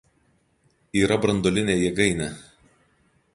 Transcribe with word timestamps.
Yra 1.01 1.17
branduolinė 1.25 1.75
jėgainė. 1.81 2.31